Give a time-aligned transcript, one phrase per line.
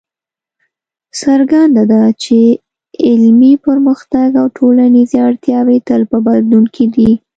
[1.21, 2.39] څرګنده ده چې
[3.07, 7.11] علمي پرمختګ او ټولنیزې اړتیاوې تل په بدلون کې دي.